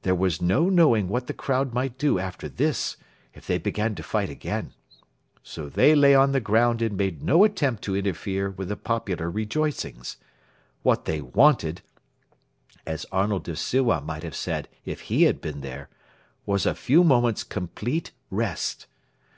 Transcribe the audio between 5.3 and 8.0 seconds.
So they lay on the ground and made no attempt to